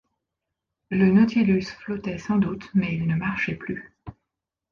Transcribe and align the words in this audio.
Le 0.89 1.11
Nautilus 1.11 1.65
flottait 1.79 2.17
sans 2.17 2.37
doute, 2.39 2.71
mais 2.73 2.95
il 2.95 3.05
ne 3.05 3.15
marchait 3.15 3.53
plus. 3.53 3.93